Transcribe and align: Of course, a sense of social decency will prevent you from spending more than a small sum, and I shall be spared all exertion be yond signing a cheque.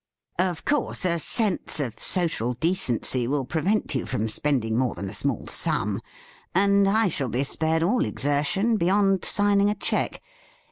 Of 0.39 0.65
course, 0.65 1.05
a 1.05 1.19
sense 1.19 1.79
of 1.79 1.99
social 2.01 2.53
decency 2.53 3.27
will 3.27 3.45
prevent 3.45 3.93
you 3.93 4.07
from 4.07 4.29
spending 4.29 4.75
more 4.75 4.95
than 4.95 5.07
a 5.09 5.13
small 5.13 5.45
sum, 5.45 6.01
and 6.55 6.89
I 6.89 7.07
shall 7.07 7.29
be 7.29 7.43
spared 7.43 7.83
all 7.83 8.03
exertion 8.03 8.77
be 8.77 8.87
yond 8.87 9.23
signing 9.23 9.69
a 9.69 9.75
cheque. 9.75 10.19